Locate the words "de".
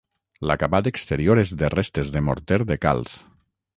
1.59-1.71, 2.17-2.25, 2.73-2.79